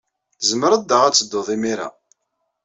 Tzemred 0.39 0.81
daɣ 0.85 1.01
ad 1.03 1.13
teddud 1.15 1.47
imir-a. 1.55 1.87